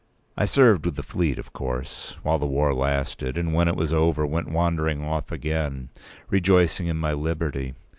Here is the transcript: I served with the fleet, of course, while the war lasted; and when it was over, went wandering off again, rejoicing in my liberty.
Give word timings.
I 0.35 0.45
served 0.45 0.83
with 0.83 0.95
the 0.95 1.03
fleet, 1.03 1.37
of 1.37 1.53
course, 1.53 2.17
while 2.23 2.39
the 2.39 2.47
war 2.47 2.73
lasted; 2.73 3.37
and 3.37 3.53
when 3.53 3.67
it 3.67 3.75
was 3.75 3.93
over, 3.93 4.25
went 4.25 4.49
wandering 4.49 5.03
off 5.05 5.31
again, 5.31 5.89
rejoicing 6.27 6.87
in 6.87 6.97
my 6.97 7.13
liberty. 7.13 7.75